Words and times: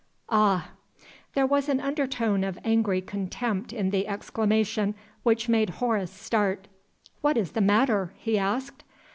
"Ah!" 0.31 0.71
There 1.35 1.45
was 1.45 1.69
an 1.69 1.79
undertone 1.79 2.43
of 2.43 2.57
angry 2.63 3.01
contempt 3.01 3.71
in 3.71 3.91
the 3.91 4.07
exclamation 4.07 4.95
which 5.21 5.47
made 5.47 5.69
Horace 5.77 6.09
start. 6.11 6.67
"What 7.21 7.37
is 7.37 7.51
the 7.51 7.61
matter?" 7.61 8.11
he 8.17 8.35
asked. 8.39 8.83